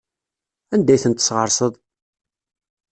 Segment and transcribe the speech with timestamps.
[0.73, 1.73] Anda ay ten-tesɣesreḍ?